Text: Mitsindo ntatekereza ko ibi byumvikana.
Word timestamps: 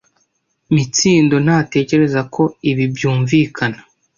Mitsindo 0.73 1.35
ntatekereza 1.45 2.21
ko 2.33 2.43
ibi 2.69 2.85
byumvikana. 2.95 3.79